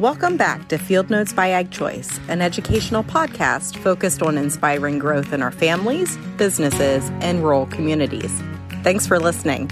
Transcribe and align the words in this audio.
Welcome 0.00 0.36
back 0.36 0.66
to 0.70 0.76
Field 0.76 1.08
Notes 1.08 1.32
by 1.32 1.50
Ag 1.50 1.70
Choice, 1.70 2.18
an 2.26 2.42
educational 2.42 3.04
podcast 3.04 3.76
focused 3.76 4.22
on 4.22 4.36
inspiring 4.36 4.98
growth 4.98 5.32
in 5.32 5.40
our 5.40 5.52
families, 5.52 6.16
businesses, 6.36 7.08
and 7.20 7.44
rural 7.44 7.66
communities. 7.66 8.42
Thanks 8.82 9.06
for 9.06 9.20
listening. 9.20 9.70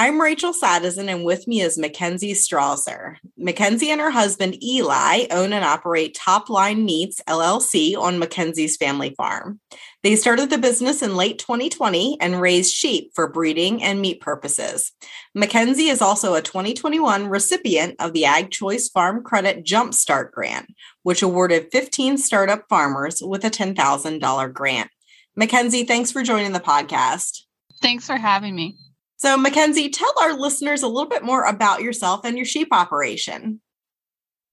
I'm 0.00 0.20
Rachel 0.20 0.52
Sadison, 0.52 1.08
and 1.08 1.24
with 1.24 1.48
me 1.48 1.60
is 1.60 1.76
Mackenzie 1.76 2.32
Strawser. 2.32 3.16
Mackenzie 3.36 3.90
and 3.90 4.00
her 4.00 4.12
husband 4.12 4.62
Eli 4.62 5.26
own 5.32 5.52
and 5.52 5.64
operate 5.64 6.14
Top 6.14 6.48
Line 6.48 6.84
Meats 6.84 7.20
LLC 7.26 7.98
on 7.98 8.20
Mackenzie's 8.20 8.76
family 8.76 9.12
farm. 9.16 9.58
They 10.04 10.14
started 10.14 10.50
the 10.50 10.58
business 10.58 11.02
in 11.02 11.16
late 11.16 11.40
2020 11.40 12.16
and 12.20 12.40
raised 12.40 12.72
sheep 12.72 13.10
for 13.12 13.26
breeding 13.26 13.82
and 13.82 14.00
meat 14.00 14.20
purposes. 14.20 14.92
Mackenzie 15.34 15.88
is 15.88 16.00
also 16.00 16.36
a 16.36 16.42
2021 16.42 17.26
recipient 17.26 17.96
of 17.98 18.12
the 18.12 18.24
Ag 18.24 18.52
Choice 18.52 18.88
Farm 18.88 19.24
Credit 19.24 19.64
Jumpstart 19.64 20.30
Grant, 20.30 20.72
which 21.02 21.22
awarded 21.22 21.72
15 21.72 22.18
startup 22.18 22.66
farmers 22.68 23.20
with 23.20 23.44
a 23.44 23.50
$10,000 23.50 24.52
grant. 24.52 24.90
Mackenzie, 25.34 25.82
thanks 25.82 26.12
for 26.12 26.22
joining 26.22 26.52
the 26.52 26.60
podcast. 26.60 27.40
Thanks 27.82 28.06
for 28.06 28.16
having 28.16 28.54
me. 28.54 28.76
So, 29.18 29.36
Mackenzie, 29.36 29.90
tell 29.90 30.12
our 30.20 30.32
listeners 30.32 30.82
a 30.82 30.88
little 30.88 31.08
bit 31.08 31.24
more 31.24 31.42
about 31.42 31.82
yourself 31.82 32.24
and 32.24 32.36
your 32.36 32.46
sheep 32.46 32.68
operation. 32.70 33.60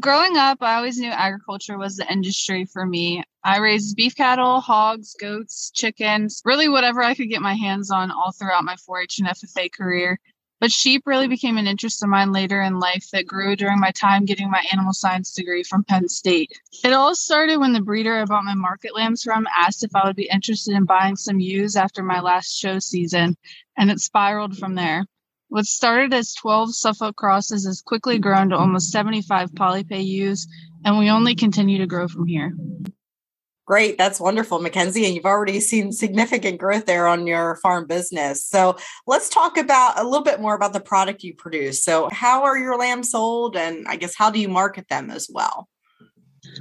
Growing 0.00 0.36
up, 0.36 0.58
I 0.60 0.76
always 0.76 0.98
knew 0.98 1.10
agriculture 1.10 1.76
was 1.78 1.96
the 1.96 2.10
industry 2.10 2.64
for 2.64 2.86
me. 2.86 3.24
I 3.44 3.58
raised 3.58 3.96
beef 3.96 4.14
cattle, 4.14 4.60
hogs, 4.60 5.14
goats, 5.20 5.72
chickens, 5.74 6.42
really 6.44 6.68
whatever 6.68 7.02
I 7.02 7.14
could 7.14 7.28
get 7.28 7.42
my 7.42 7.54
hands 7.54 7.90
on 7.90 8.12
all 8.12 8.30
throughout 8.30 8.62
my 8.62 8.76
4 8.76 9.02
H 9.02 9.18
and 9.18 9.28
FFA 9.28 9.72
career. 9.72 10.20
But 10.62 10.70
sheep 10.70 11.02
really 11.06 11.26
became 11.26 11.58
an 11.58 11.66
interest 11.66 12.04
of 12.04 12.08
mine 12.08 12.30
later 12.30 12.62
in 12.62 12.78
life 12.78 13.08
that 13.10 13.26
grew 13.26 13.56
during 13.56 13.80
my 13.80 13.90
time 13.90 14.24
getting 14.24 14.48
my 14.48 14.64
animal 14.70 14.92
science 14.92 15.34
degree 15.34 15.64
from 15.64 15.82
Penn 15.82 16.08
State. 16.08 16.52
It 16.84 16.92
all 16.92 17.16
started 17.16 17.56
when 17.56 17.72
the 17.72 17.80
breeder 17.80 18.16
I 18.16 18.24
bought 18.26 18.44
my 18.44 18.54
market 18.54 18.94
lambs 18.94 19.24
from 19.24 19.48
asked 19.58 19.82
if 19.82 19.90
I 19.92 20.06
would 20.06 20.14
be 20.14 20.30
interested 20.32 20.76
in 20.76 20.84
buying 20.84 21.16
some 21.16 21.40
ewes 21.40 21.74
after 21.74 22.04
my 22.04 22.20
last 22.20 22.56
show 22.56 22.78
season, 22.78 23.36
and 23.76 23.90
it 23.90 23.98
spiraled 23.98 24.56
from 24.56 24.76
there. 24.76 25.04
What 25.48 25.64
started 25.64 26.14
as 26.14 26.32
12 26.34 26.76
Suffolk 26.76 27.16
crosses 27.16 27.66
has 27.66 27.82
quickly 27.82 28.20
grown 28.20 28.50
to 28.50 28.56
almost 28.56 28.92
75 28.92 29.50
polypay 29.54 30.04
ewes, 30.04 30.46
and 30.84 30.96
we 30.96 31.10
only 31.10 31.34
continue 31.34 31.78
to 31.78 31.88
grow 31.88 32.06
from 32.06 32.28
here. 32.28 32.54
Great. 33.64 33.96
That's 33.96 34.18
wonderful, 34.18 34.58
Mackenzie. 34.58 35.06
And 35.06 35.14
you've 35.14 35.24
already 35.24 35.60
seen 35.60 35.92
significant 35.92 36.58
growth 36.58 36.84
there 36.84 37.06
on 37.06 37.28
your 37.28 37.56
farm 37.56 37.86
business. 37.86 38.44
So 38.44 38.76
let's 39.06 39.28
talk 39.28 39.56
about 39.56 39.98
a 39.98 40.04
little 40.04 40.24
bit 40.24 40.40
more 40.40 40.54
about 40.54 40.72
the 40.72 40.80
product 40.80 41.22
you 41.22 41.34
produce. 41.34 41.84
So, 41.84 42.08
how 42.10 42.42
are 42.42 42.58
your 42.58 42.76
lambs 42.76 43.12
sold? 43.12 43.56
And 43.56 43.86
I 43.86 43.96
guess, 43.96 44.16
how 44.16 44.30
do 44.30 44.40
you 44.40 44.48
market 44.48 44.88
them 44.88 45.10
as 45.10 45.28
well? 45.32 45.68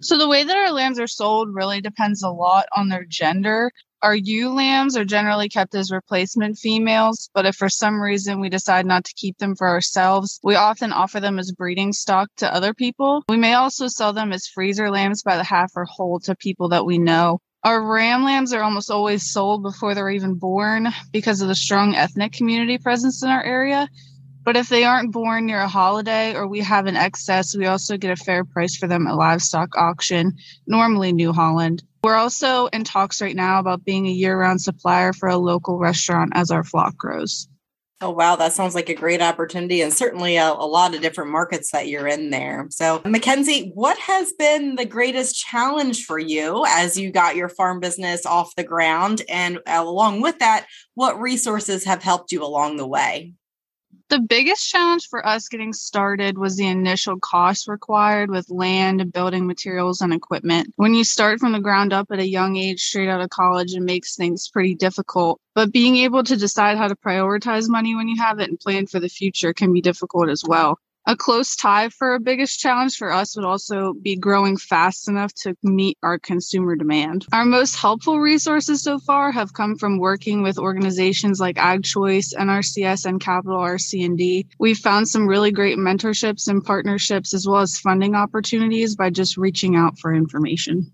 So, 0.00 0.18
the 0.18 0.28
way 0.28 0.44
that 0.44 0.56
our 0.56 0.72
lambs 0.72 0.98
are 0.98 1.06
sold 1.06 1.54
really 1.54 1.80
depends 1.80 2.22
a 2.22 2.30
lot 2.30 2.66
on 2.76 2.88
their 2.88 3.04
gender. 3.04 3.70
Our 4.02 4.14
ewe 4.14 4.50
lambs 4.52 4.96
are 4.96 5.04
generally 5.04 5.48
kept 5.48 5.74
as 5.74 5.90
replacement 5.90 6.58
females, 6.58 7.30
but 7.34 7.46
if 7.46 7.56
for 7.56 7.68
some 7.68 8.00
reason 8.00 8.40
we 8.40 8.50
decide 8.50 8.86
not 8.86 9.04
to 9.04 9.14
keep 9.16 9.38
them 9.38 9.56
for 9.56 9.68
ourselves, 9.68 10.38
we 10.42 10.54
often 10.54 10.92
offer 10.92 11.18
them 11.18 11.38
as 11.38 11.50
breeding 11.50 11.92
stock 11.92 12.28
to 12.36 12.54
other 12.54 12.74
people. 12.74 13.24
We 13.28 13.38
may 13.38 13.54
also 13.54 13.88
sell 13.88 14.12
them 14.12 14.32
as 14.32 14.46
freezer 14.46 14.90
lambs 14.90 15.22
by 15.22 15.36
the 15.36 15.44
half 15.44 15.72
or 15.74 15.86
whole 15.86 16.20
to 16.20 16.36
people 16.36 16.68
that 16.68 16.84
we 16.84 16.98
know. 16.98 17.40
Our 17.64 17.82
ram 17.82 18.22
lambs 18.22 18.52
are 18.52 18.62
almost 18.62 18.90
always 18.90 19.32
sold 19.32 19.62
before 19.62 19.94
they're 19.94 20.10
even 20.10 20.34
born 20.34 20.88
because 21.10 21.40
of 21.40 21.48
the 21.48 21.54
strong 21.56 21.96
ethnic 21.96 22.32
community 22.32 22.78
presence 22.78 23.24
in 23.24 23.28
our 23.28 23.42
area. 23.42 23.88
But 24.46 24.56
if 24.56 24.68
they 24.68 24.84
aren't 24.84 25.10
born 25.10 25.46
near 25.46 25.58
a 25.58 25.66
holiday 25.66 26.32
or 26.36 26.46
we 26.46 26.60
have 26.60 26.86
an 26.86 26.94
excess, 26.94 27.56
we 27.56 27.66
also 27.66 27.96
get 27.96 28.12
a 28.12 28.24
fair 28.24 28.44
price 28.44 28.76
for 28.76 28.86
them 28.86 29.08
at 29.08 29.16
livestock 29.16 29.76
auction, 29.76 30.36
normally 30.68 31.12
New 31.12 31.32
Holland. 31.32 31.82
We're 32.04 32.14
also 32.14 32.66
in 32.66 32.84
talks 32.84 33.20
right 33.20 33.34
now 33.34 33.58
about 33.58 33.84
being 33.84 34.06
a 34.06 34.12
year 34.12 34.38
round 34.38 34.60
supplier 34.60 35.12
for 35.12 35.28
a 35.28 35.36
local 35.36 35.78
restaurant 35.78 36.30
as 36.36 36.52
our 36.52 36.62
flock 36.62 36.96
grows. 36.96 37.48
Oh, 38.00 38.10
wow. 38.10 38.36
That 38.36 38.52
sounds 38.52 38.76
like 38.76 38.88
a 38.88 38.94
great 38.94 39.20
opportunity 39.20 39.80
and 39.80 39.92
certainly 39.92 40.36
a, 40.36 40.52
a, 40.52 40.68
lot 40.68 40.94
of 40.94 41.00
different 41.00 41.32
markets 41.32 41.72
that 41.72 41.88
you're 41.88 42.06
in 42.06 42.30
there. 42.30 42.68
So, 42.70 43.02
Mackenzie, 43.04 43.72
what 43.74 43.98
has 43.98 44.32
been 44.34 44.76
the 44.76 44.84
greatest 44.84 45.34
challenge 45.34 46.04
for 46.04 46.20
you 46.20 46.64
as 46.68 46.96
you 46.96 47.10
got 47.10 47.34
your 47.34 47.48
farm 47.48 47.80
business 47.80 48.24
off 48.24 48.54
the 48.54 48.62
ground? 48.62 49.22
And 49.28 49.58
along 49.66 50.20
with 50.20 50.38
that, 50.38 50.66
what 50.94 51.18
resources 51.18 51.82
have 51.84 52.02
helped 52.02 52.30
you 52.30 52.44
along 52.44 52.76
the 52.76 52.86
way? 52.86 53.32
The 54.08 54.20
biggest 54.20 54.70
challenge 54.70 55.08
for 55.08 55.26
us 55.26 55.48
getting 55.48 55.72
started 55.72 56.38
was 56.38 56.56
the 56.56 56.66
initial 56.68 57.18
cost 57.18 57.66
required 57.66 58.30
with 58.30 58.48
land, 58.48 59.12
building 59.12 59.48
materials, 59.48 60.00
and 60.00 60.12
equipment. 60.12 60.72
When 60.76 60.94
you 60.94 61.02
start 61.02 61.40
from 61.40 61.50
the 61.50 61.60
ground 61.60 61.92
up 61.92 62.12
at 62.12 62.20
a 62.20 62.26
young 62.26 62.56
age, 62.56 62.84
straight 62.84 63.08
out 63.08 63.20
of 63.20 63.30
college, 63.30 63.74
it 63.74 63.80
makes 63.80 64.14
things 64.14 64.48
pretty 64.48 64.76
difficult. 64.76 65.40
But 65.56 65.72
being 65.72 65.96
able 65.96 66.22
to 66.22 66.36
decide 66.36 66.78
how 66.78 66.86
to 66.86 66.94
prioritize 66.94 67.68
money 67.68 67.96
when 67.96 68.06
you 68.06 68.16
have 68.22 68.38
it 68.38 68.48
and 68.48 68.60
plan 68.60 68.86
for 68.86 69.00
the 69.00 69.08
future 69.08 69.52
can 69.52 69.72
be 69.72 69.80
difficult 69.80 70.28
as 70.28 70.44
well. 70.46 70.78
A 71.08 71.14
close 71.14 71.54
tie 71.54 71.88
for 71.88 72.14
a 72.14 72.20
biggest 72.20 72.58
challenge 72.58 72.96
for 72.96 73.12
us 73.12 73.36
would 73.36 73.44
also 73.44 73.92
be 74.02 74.16
growing 74.16 74.56
fast 74.56 75.08
enough 75.08 75.32
to 75.42 75.54
meet 75.62 75.96
our 76.02 76.18
consumer 76.18 76.74
demand. 76.74 77.26
Our 77.32 77.44
most 77.44 77.76
helpful 77.76 78.18
resources 78.18 78.82
so 78.82 78.98
far 78.98 79.30
have 79.30 79.52
come 79.52 79.76
from 79.76 80.00
working 80.00 80.42
with 80.42 80.58
organizations 80.58 81.38
like 81.38 81.58
Ag 81.58 81.84
Choice, 81.84 82.34
NRCS, 82.34 83.06
and 83.06 83.20
Capital 83.20 83.58
RC&D. 83.58 84.48
We've 84.58 84.76
found 84.76 85.06
some 85.06 85.28
really 85.28 85.52
great 85.52 85.78
mentorships 85.78 86.48
and 86.48 86.64
partnerships 86.64 87.34
as 87.34 87.46
well 87.46 87.60
as 87.60 87.78
funding 87.78 88.16
opportunities 88.16 88.96
by 88.96 89.10
just 89.10 89.36
reaching 89.36 89.76
out 89.76 90.00
for 90.00 90.12
information. 90.12 90.90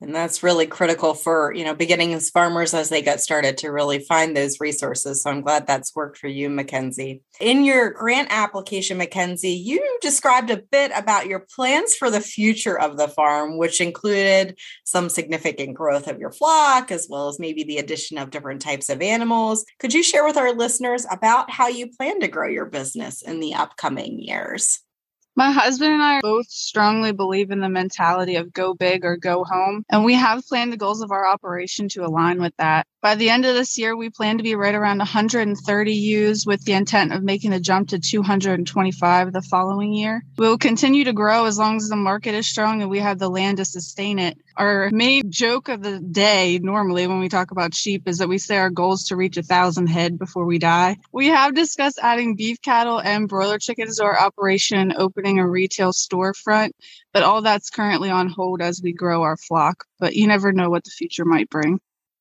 And 0.00 0.14
that's 0.14 0.44
really 0.44 0.66
critical 0.66 1.12
for, 1.14 1.52
you 1.52 1.64
know, 1.64 1.74
beginning 1.74 2.14
as 2.14 2.30
farmers 2.30 2.72
as 2.72 2.88
they 2.88 3.02
get 3.02 3.20
started 3.20 3.58
to 3.58 3.72
really 3.72 3.98
find 3.98 4.36
those 4.36 4.60
resources. 4.60 5.22
So 5.22 5.30
I'm 5.30 5.40
glad 5.40 5.66
that's 5.66 5.94
worked 5.94 6.18
for 6.18 6.28
you, 6.28 6.48
Mackenzie. 6.48 7.22
In 7.40 7.64
your 7.64 7.90
grant 7.90 8.28
application, 8.30 8.98
Mackenzie, 8.98 9.50
you 9.50 9.98
described 10.00 10.50
a 10.50 10.62
bit 10.70 10.92
about 10.94 11.26
your 11.26 11.46
plans 11.54 11.96
for 11.96 12.10
the 12.10 12.20
future 12.20 12.78
of 12.78 12.96
the 12.96 13.08
farm, 13.08 13.58
which 13.58 13.80
included 13.80 14.56
some 14.84 15.08
significant 15.08 15.74
growth 15.74 16.06
of 16.06 16.20
your 16.20 16.30
flock, 16.30 16.92
as 16.92 17.08
well 17.10 17.28
as 17.28 17.40
maybe 17.40 17.64
the 17.64 17.78
addition 17.78 18.18
of 18.18 18.30
different 18.30 18.62
types 18.62 18.88
of 18.88 19.02
animals. 19.02 19.64
Could 19.80 19.94
you 19.94 20.04
share 20.04 20.24
with 20.24 20.36
our 20.36 20.52
listeners 20.52 21.06
about 21.10 21.50
how 21.50 21.66
you 21.66 21.88
plan 21.88 22.20
to 22.20 22.28
grow 22.28 22.48
your 22.48 22.66
business 22.66 23.20
in 23.20 23.40
the 23.40 23.54
upcoming 23.54 24.20
years? 24.20 24.78
My 25.38 25.52
husband 25.52 25.92
and 25.92 26.02
I 26.02 26.18
both 26.20 26.50
strongly 26.50 27.12
believe 27.12 27.52
in 27.52 27.60
the 27.60 27.68
mentality 27.68 28.34
of 28.34 28.52
go 28.52 28.74
big 28.74 29.04
or 29.04 29.16
go 29.16 29.44
home, 29.44 29.84
and 29.88 30.04
we 30.04 30.14
have 30.14 30.44
planned 30.44 30.72
the 30.72 30.76
goals 30.76 31.00
of 31.00 31.12
our 31.12 31.28
operation 31.28 31.88
to 31.90 32.04
align 32.04 32.40
with 32.40 32.56
that. 32.58 32.88
By 33.00 33.14
the 33.14 33.30
end 33.30 33.44
of 33.44 33.54
this 33.54 33.78
year, 33.78 33.96
we 33.96 34.10
plan 34.10 34.38
to 34.38 34.42
be 34.42 34.56
right 34.56 34.74
around 34.74 34.98
130 34.98 35.92
ewes 35.92 36.44
with 36.44 36.64
the 36.64 36.72
intent 36.72 37.12
of 37.12 37.22
making 37.22 37.52
the 37.52 37.60
jump 37.60 37.90
to 37.90 38.00
225 38.00 39.32
the 39.32 39.42
following 39.42 39.92
year. 39.92 40.24
We 40.36 40.48
will 40.48 40.58
continue 40.58 41.04
to 41.04 41.12
grow 41.12 41.44
as 41.44 41.56
long 41.56 41.76
as 41.76 41.88
the 41.88 41.94
market 41.94 42.34
is 42.34 42.48
strong 42.48 42.82
and 42.82 42.90
we 42.90 42.98
have 42.98 43.20
the 43.20 43.30
land 43.30 43.58
to 43.58 43.64
sustain 43.64 44.18
it. 44.18 44.36
Our 44.58 44.90
main 44.92 45.30
joke 45.30 45.68
of 45.68 45.84
the 45.84 46.00
day, 46.00 46.58
normally 46.60 47.06
when 47.06 47.20
we 47.20 47.28
talk 47.28 47.52
about 47.52 47.76
sheep, 47.76 48.08
is 48.08 48.18
that 48.18 48.28
we 48.28 48.38
say 48.38 48.56
our 48.58 48.70
goal 48.70 48.94
is 48.94 49.04
to 49.04 49.16
reach 49.16 49.36
a 49.36 49.44
thousand 49.44 49.86
head 49.86 50.18
before 50.18 50.46
we 50.46 50.58
die. 50.58 50.96
We 51.12 51.28
have 51.28 51.54
discussed 51.54 52.00
adding 52.02 52.34
beef 52.34 52.60
cattle 52.60 53.00
and 53.00 53.28
broiler 53.28 53.60
chickens 53.60 53.98
to 53.98 54.04
our 54.04 54.18
operation 54.18 54.94
opening 54.96 55.38
a 55.38 55.48
retail 55.48 55.92
storefront, 55.92 56.72
but 57.12 57.22
all 57.22 57.42
that's 57.42 57.70
currently 57.70 58.10
on 58.10 58.28
hold 58.28 58.60
as 58.60 58.80
we 58.82 58.92
grow 58.92 59.22
our 59.22 59.36
flock. 59.36 59.84
But 60.00 60.16
you 60.16 60.26
never 60.26 60.52
know 60.52 60.70
what 60.70 60.82
the 60.82 60.90
future 60.90 61.24
might 61.24 61.48
bring. 61.48 61.78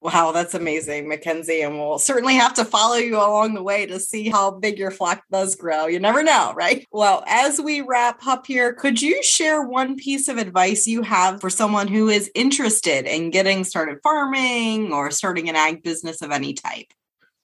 Wow, 0.00 0.30
that's 0.30 0.54
amazing, 0.54 1.08
Mackenzie. 1.08 1.62
And 1.62 1.76
we'll 1.76 1.98
certainly 1.98 2.34
have 2.34 2.54
to 2.54 2.64
follow 2.64 2.94
you 2.96 3.16
along 3.16 3.54
the 3.54 3.62
way 3.64 3.84
to 3.86 3.98
see 3.98 4.28
how 4.28 4.52
big 4.52 4.78
your 4.78 4.92
flock 4.92 5.24
does 5.32 5.56
grow. 5.56 5.86
You 5.86 5.98
never 5.98 6.22
know, 6.22 6.52
right? 6.54 6.86
Well, 6.92 7.24
as 7.26 7.60
we 7.60 7.80
wrap 7.80 8.24
up 8.24 8.46
here, 8.46 8.72
could 8.72 9.02
you 9.02 9.20
share 9.24 9.62
one 9.62 9.96
piece 9.96 10.28
of 10.28 10.38
advice 10.38 10.86
you 10.86 11.02
have 11.02 11.40
for 11.40 11.50
someone 11.50 11.88
who 11.88 12.08
is 12.08 12.30
interested 12.36 13.06
in 13.06 13.30
getting 13.30 13.64
started 13.64 13.98
farming 14.04 14.92
or 14.92 15.10
starting 15.10 15.48
an 15.48 15.56
ag 15.56 15.82
business 15.82 16.22
of 16.22 16.30
any 16.30 16.54
type? 16.54 16.86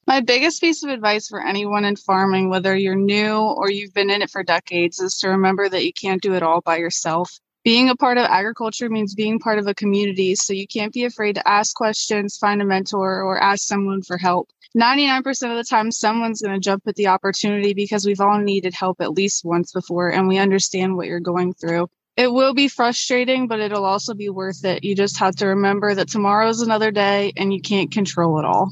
My 0.06 0.20
biggest 0.20 0.60
piece 0.60 0.84
of 0.84 0.90
advice 0.90 1.26
for 1.26 1.44
anyone 1.44 1.84
in 1.84 1.96
farming, 1.96 2.50
whether 2.50 2.76
you're 2.76 2.94
new 2.94 3.36
or 3.36 3.68
you've 3.68 3.94
been 3.94 4.10
in 4.10 4.22
it 4.22 4.30
for 4.30 4.44
decades, 4.44 5.00
is 5.00 5.18
to 5.18 5.28
remember 5.28 5.68
that 5.68 5.84
you 5.84 5.92
can't 5.92 6.22
do 6.22 6.34
it 6.34 6.42
all 6.42 6.60
by 6.60 6.76
yourself 6.76 7.40
being 7.64 7.88
a 7.88 7.96
part 7.96 8.18
of 8.18 8.26
agriculture 8.26 8.90
means 8.90 9.14
being 9.14 9.38
part 9.38 9.58
of 9.58 9.66
a 9.66 9.74
community. 9.74 10.34
So 10.34 10.52
you 10.52 10.66
can't 10.66 10.92
be 10.92 11.04
afraid 11.04 11.36
to 11.36 11.48
ask 11.48 11.74
questions, 11.74 12.36
find 12.36 12.60
a 12.60 12.64
mentor, 12.64 13.22
or 13.22 13.42
ask 13.42 13.66
someone 13.66 14.02
for 14.02 14.18
help. 14.18 14.50
99% 14.76 15.26
of 15.50 15.56
the 15.56 15.64
time, 15.64 15.90
someone's 15.90 16.42
going 16.42 16.54
to 16.54 16.60
jump 16.60 16.82
at 16.86 16.96
the 16.96 17.06
opportunity 17.06 17.72
because 17.72 18.04
we've 18.04 18.20
all 18.20 18.38
needed 18.38 18.74
help 18.74 19.00
at 19.00 19.12
least 19.12 19.44
once 19.44 19.72
before 19.72 20.10
and 20.10 20.28
we 20.28 20.36
understand 20.36 20.96
what 20.96 21.06
you're 21.06 21.20
going 21.20 21.54
through. 21.54 21.88
It 22.16 22.32
will 22.32 22.54
be 22.54 22.68
frustrating, 22.68 23.48
but 23.48 23.60
it'll 23.60 23.84
also 23.84 24.14
be 24.14 24.28
worth 24.28 24.64
it. 24.64 24.84
You 24.84 24.94
just 24.94 25.18
have 25.18 25.34
to 25.36 25.46
remember 25.46 25.94
that 25.94 26.08
tomorrow 26.08 26.48
is 26.48 26.60
another 26.60 26.90
day 26.90 27.32
and 27.36 27.52
you 27.52 27.60
can't 27.60 27.90
control 27.90 28.38
it 28.38 28.44
all. 28.44 28.70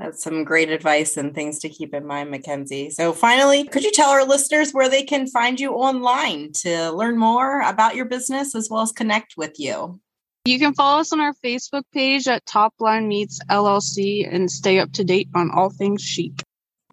That's 0.00 0.22
some 0.22 0.44
great 0.44 0.70
advice 0.70 1.18
and 1.18 1.34
things 1.34 1.58
to 1.58 1.68
keep 1.68 1.92
in 1.92 2.06
mind, 2.06 2.30
Mackenzie. 2.30 2.88
So, 2.88 3.12
finally, 3.12 3.64
could 3.64 3.84
you 3.84 3.90
tell 3.92 4.08
our 4.08 4.24
listeners 4.24 4.72
where 4.72 4.88
they 4.88 5.02
can 5.02 5.26
find 5.26 5.60
you 5.60 5.72
online 5.72 6.52
to 6.62 6.90
learn 6.92 7.18
more 7.18 7.60
about 7.60 7.96
your 7.96 8.06
business 8.06 8.54
as 8.54 8.68
well 8.70 8.80
as 8.80 8.92
connect 8.92 9.34
with 9.36 9.60
you? 9.60 10.00
You 10.46 10.58
can 10.58 10.72
follow 10.72 11.00
us 11.00 11.12
on 11.12 11.20
our 11.20 11.34
Facebook 11.44 11.82
page 11.92 12.26
at 12.28 12.46
Top 12.46 12.72
Line 12.80 13.08
Meats 13.08 13.40
LLC 13.50 14.26
and 14.32 14.50
stay 14.50 14.78
up 14.78 14.90
to 14.92 15.04
date 15.04 15.28
on 15.34 15.50
all 15.50 15.68
things 15.68 16.02
chic. 16.02 16.42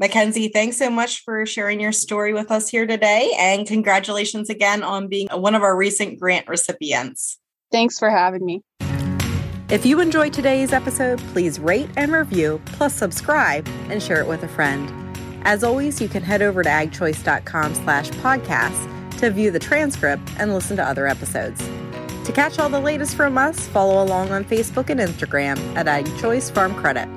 Mackenzie, 0.01 0.50
thanks 0.50 0.75
so 0.75 0.89
much 0.89 1.24
for 1.24 1.45
sharing 1.45 1.80
your 1.80 1.94
story 1.94 2.33
with 2.33 2.51
us 2.51 2.68
here 2.68 2.86
today. 2.86 3.31
And 3.39 3.65
congratulations 3.65 4.50
again 4.50 4.83
on 4.83 5.07
being 5.07 5.30
one 5.31 5.56
of 5.56 5.63
our 5.63 5.77
recent 5.77 6.19
grant 6.19 6.50
recipients. 6.50 7.39
Thanks 7.71 7.98
for 7.98 8.09
having 8.09 8.45
me. 8.45 8.62
If 9.69 9.86
you 9.86 10.00
enjoyed 10.00 10.31
today's 10.31 10.72
episode, 10.72 11.19
please 11.34 11.60
rate 11.60 11.90
and 11.98 12.14
review, 12.14 12.62
plus 12.68 12.94
subscribe 12.94 13.68
and 13.90 14.02
share 14.02 14.22
it 14.22 14.28
with 14.28 14.44
a 14.44 14.48
friend. 14.48 14.90
As 15.44 15.62
always, 15.62 16.02
you 16.02 16.08
can 16.08 16.24
head 16.24 16.42
over 16.42 16.64
to 16.64 16.69
agchoice.com 16.69 17.75
slash 17.75 18.10
podcasts 18.12 19.19
to 19.19 19.30
view 19.30 19.52
the 19.52 19.60
transcript 19.60 20.24
and 20.38 20.54
listen 20.54 20.78
to 20.78 20.84
other 20.84 21.06
episodes. 21.06 21.62
To 22.24 22.31
catch 22.31 22.60
all 22.60 22.69
the 22.69 22.80
latest 22.80 23.16
from 23.16 23.38
us, 23.38 23.68
follow 23.68 24.02
along 24.02 24.31
on 24.31 24.46
Facebook 24.46 24.90
and 24.90 25.02
Instagram 25.02 25.58
at 25.75 25.86
AgChoice 25.88 26.50
Farm 26.50 26.74
Credit. 26.75 27.17